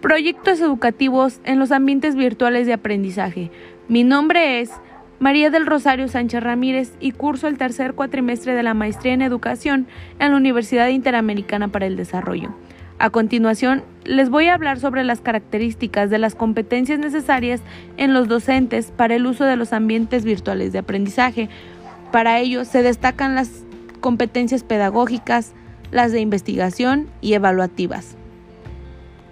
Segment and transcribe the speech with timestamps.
[0.00, 3.50] Proyectos educativos en los ambientes virtuales de aprendizaje.
[3.86, 4.70] Mi nombre es
[5.18, 9.86] María del Rosario Sánchez Ramírez y curso el tercer cuatrimestre de la maestría en educación
[10.18, 12.54] en la Universidad Interamericana para el Desarrollo.
[12.98, 17.60] A continuación, les voy a hablar sobre las características de las competencias necesarias
[17.98, 21.50] en los docentes para el uso de los ambientes virtuales de aprendizaje.
[22.10, 23.64] Para ello, se destacan las
[24.00, 25.52] competencias pedagógicas,
[25.90, 28.16] las de investigación y evaluativas.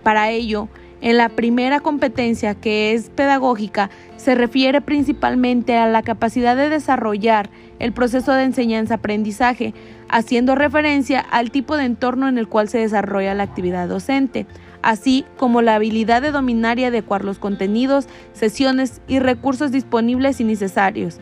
[0.09, 0.69] Para ello,
[1.03, 7.51] en la primera competencia, que es pedagógica, se refiere principalmente a la capacidad de desarrollar
[7.79, 9.75] el proceso de enseñanza-aprendizaje,
[10.09, 14.47] haciendo referencia al tipo de entorno en el cual se desarrolla la actividad docente,
[14.81, 20.45] así como la habilidad de dominar y adecuar los contenidos, sesiones y recursos disponibles y
[20.45, 21.21] necesarios.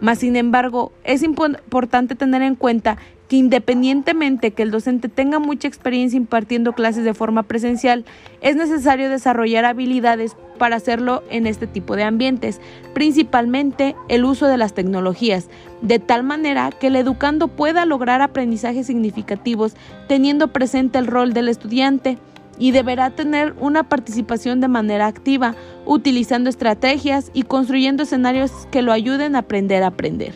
[0.00, 2.98] Mas, sin embargo, es importante tener en cuenta
[3.38, 8.04] independientemente que el docente tenga mucha experiencia impartiendo clases de forma presencial,
[8.40, 12.60] es necesario desarrollar habilidades para hacerlo en este tipo de ambientes,
[12.92, 15.48] principalmente el uso de las tecnologías,
[15.82, 19.74] de tal manera que el educando pueda lograr aprendizajes significativos
[20.06, 22.18] teniendo presente el rol del estudiante
[22.58, 28.92] y deberá tener una participación de manera activa, utilizando estrategias y construyendo escenarios que lo
[28.92, 30.34] ayuden a aprender a aprender.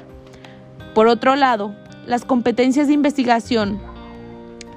[0.94, 1.76] Por otro lado,
[2.08, 3.78] las competencias de investigación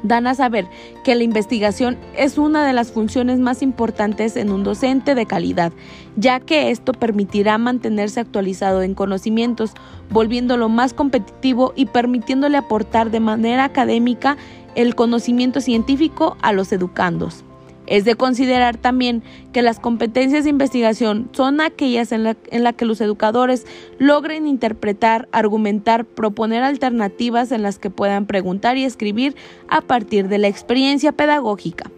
[0.03, 0.67] dan a saber
[1.03, 5.71] que la investigación es una de las funciones más importantes en un docente de calidad,
[6.15, 9.73] ya que esto permitirá mantenerse actualizado en conocimientos,
[10.09, 14.37] volviéndolo más competitivo y permitiéndole aportar de manera académica
[14.75, 17.45] el conocimiento científico a los educandos.
[17.87, 22.85] Es de considerar también que las competencias de investigación son aquellas en las la que
[22.85, 23.65] los educadores
[23.97, 29.35] logren interpretar, argumentar, proponer alternativas en las que puedan preguntar y escribir
[29.67, 31.89] a partir de la experiencia pedagógica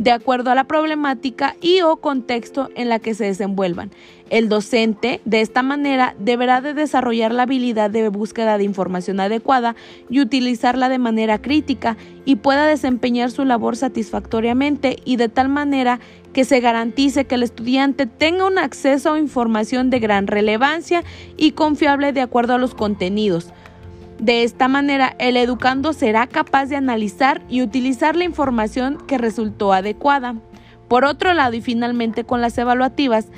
[0.00, 3.90] de acuerdo a la problemática y o contexto en la que se desenvuelvan.
[4.30, 9.76] El docente, de esta manera, deberá de desarrollar la habilidad de búsqueda de información adecuada
[10.08, 16.00] y utilizarla de manera crítica y pueda desempeñar su labor satisfactoriamente y de tal manera
[16.32, 21.04] que se garantice que el estudiante tenga un acceso a información de gran relevancia
[21.36, 23.52] y confiable de acuerdo a los contenidos
[24.20, 29.72] de esta manera, el educando será capaz de analizar y utilizar la información que resultó
[29.72, 30.34] adecuada.
[30.88, 33.28] Por otro lado, y finalmente con las evaluativas,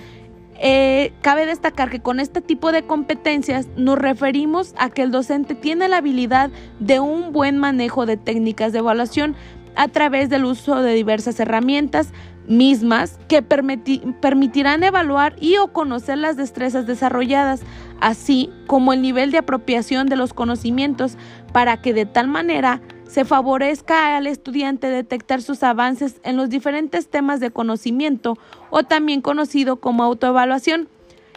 [0.58, 5.54] eh, cabe destacar que con este tipo de competencias nos referimos a que el docente
[5.54, 6.50] tiene la habilidad
[6.80, 9.36] de un buen manejo de técnicas de evaluación
[9.76, 12.12] a través del uso de diversas herramientas
[12.46, 17.62] mismas que permitirán evaluar y o conocer las destrezas desarrolladas,
[18.00, 21.16] así como el nivel de apropiación de los conocimientos
[21.52, 27.08] para que de tal manera se favorezca al estudiante detectar sus avances en los diferentes
[27.08, 28.38] temas de conocimiento
[28.70, 30.88] o también conocido como autoevaluación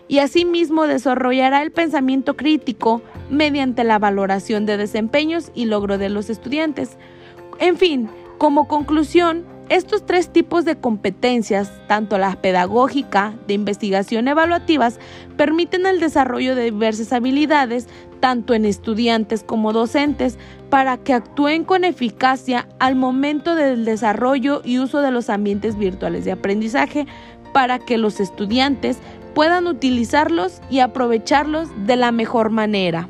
[0.08, 6.30] y asimismo desarrollará el pensamiento crítico mediante la valoración de desempeños y logro de los
[6.30, 6.98] estudiantes.
[7.60, 15.00] En fin, como conclusión, estos tres tipos de competencias, tanto la pedagógica, de investigación evaluativas,
[15.38, 17.88] permiten el desarrollo de diversas habilidades,
[18.20, 20.38] tanto en estudiantes como docentes,
[20.70, 26.26] para que actúen con eficacia al momento del desarrollo y uso de los ambientes virtuales
[26.26, 27.08] de aprendizaje,
[27.52, 28.98] para que los estudiantes
[29.34, 33.10] puedan utilizarlos y aprovecharlos de la mejor manera.